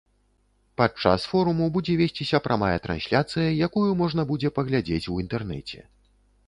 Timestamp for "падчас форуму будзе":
0.79-1.97